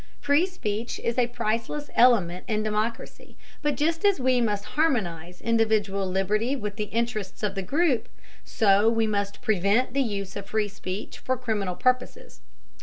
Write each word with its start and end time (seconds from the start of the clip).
Free 0.19 0.47
speech 0.47 0.99
is 1.03 1.19
a 1.19 1.27
priceless 1.27 1.91
element 1.95 2.45
in 2.47 2.63
democracy, 2.63 3.37
but 3.61 3.75
just 3.75 4.03
as 4.03 4.19
we 4.19 4.41
must 4.41 4.65
harmonize 4.73 5.39
individual 5.41 6.07
liberty 6.07 6.55
with 6.55 6.75
the 6.77 6.85
interests 6.85 7.43
of 7.43 7.53
the 7.53 7.61
group, 7.61 8.09
so 8.43 8.89
we 8.89 9.05
must 9.05 9.43
prevent 9.43 9.93
the 9.93 10.01
use 10.01 10.35
of 10.35 10.47
free 10.47 10.69
speech 10.69 11.19
for 11.19 11.37
criminal 11.37 11.75
purposes. 11.75 12.41